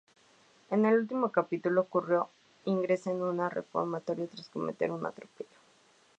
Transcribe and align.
En 0.71 0.83
el 0.87 0.95
último 0.95 1.29
capítulo, 1.31 1.85
Curro 1.85 2.31
ingresa 2.65 3.11
en 3.11 3.21
un 3.21 3.47
reformatorio 3.51 4.27
tras 4.27 4.49
cometer 4.49 4.89
un 4.91 5.05
atropello. 5.05 5.59